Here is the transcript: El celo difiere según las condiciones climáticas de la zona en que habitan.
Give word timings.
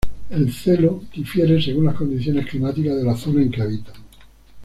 El 0.31 0.51
celo 0.51 1.03
difiere 1.13 1.61
según 1.61 1.85
las 1.85 1.93
condiciones 1.93 2.47
climáticas 2.47 2.95
de 2.95 3.03
la 3.03 3.15
zona 3.15 3.43
en 3.43 3.51
que 3.51 3.61
habitan. 3.61 3.93